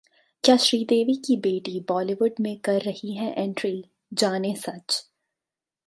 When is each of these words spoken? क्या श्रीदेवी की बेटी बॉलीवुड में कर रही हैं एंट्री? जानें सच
क्या 0.43 0.55
श्रीदेवी 0.57 1.15
की 1.15 1.37
बेटी 1.37 1.79
बॉलीवुड 1.79 2.31
में 2.39 2.59
कर 2.59 2.81
रही 2.81 3.15
हैं 3.15 3.33
एंट्री? 3.35 3.83
जानें 4.13 4.55
सच 4.55 5.03